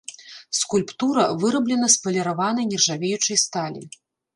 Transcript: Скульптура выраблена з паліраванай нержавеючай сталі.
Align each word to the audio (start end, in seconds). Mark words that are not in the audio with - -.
Скульптура 0.59 1.25
выраблена 1.45 1.93
з 1.99 2.03
паліраванай 2.09 2.65
нержавеючай 2.75 3.37
сталі. 3.49 3.89